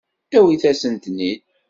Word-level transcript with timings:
Awit-asent-ten-id. 0.37 1.41